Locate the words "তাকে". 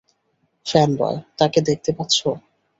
1.37-1.59